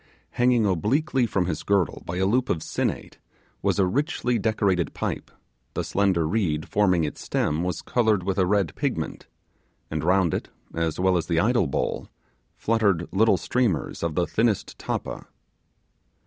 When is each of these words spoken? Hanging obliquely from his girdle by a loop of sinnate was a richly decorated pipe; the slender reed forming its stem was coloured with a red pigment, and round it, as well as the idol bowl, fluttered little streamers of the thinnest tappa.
Hanging 0.31 0.65
obliquely 0.65 1.27
from 1.27 1.45
his 1.45 1.61
girdle 1.61 2.01
by 2.07 2.15
a 2.17 2.25
loop 2.25 2.49
of 2.49 2.63
sinnate 2.63 3.19
was 3.61 3.77
a 3.77 3.85
richly 3.85 4.39
decorated 4.39 4.95
pipe; 4.95 5.29
the 5.75 5.83
slender 5.83 6.27
reed 6.27 6.67
forming 6.67 7.03
its 7.03 7.21
stem 7.21 7.61
was 7.61 7.83
coloured 7.83 8.23
with 8.23 8.39
a 8.39 8.47
red 8.47 8.73
pigment, 8.73 9.27
and 9.91 10.03
round 10.03 10.33
it, 10.33 10.49
as 10.73 10.99
well 10.99 11.17
as 11.17 11.27
the 11.27 11.39
idol 11.39 11.67
bowl, 11.67 12.09
fluttered 12.57 13.07
little 13.11 13.37
streamers 13.37 14.01
of 14.01 14.15
the 14.15 14.25
thinnest 14.25 14.75
tappa. 14.79 15.27